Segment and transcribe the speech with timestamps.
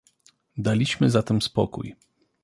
[0.57, 1.95] "Daliśmy zatem spokój."